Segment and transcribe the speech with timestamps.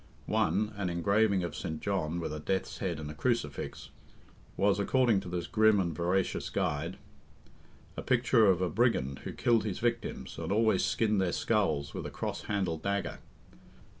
[0.25, 1.79] One (an engraving of St.
[1.79, 3.91] John, with a death's head and a crucifix)
[4.57, 6.97] was, according to this grim and veracious guide,
[7.95, 12.07] a picture of a brigand who killed his victims, and always skinned their skulls with
[12.07, 13.19] a cross handled dagger.